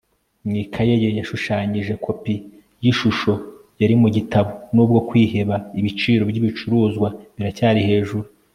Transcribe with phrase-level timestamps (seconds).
[0.47, 2.33] mu ikaye ye, yashushanyije kopi
[2.83, 3.31] y'ishusho
[3.81, 4.51] yari mu gitabo.
[4.73, 8.27] nubwo kwiheba, ibiciro byibicuruzwa biracyari hejuru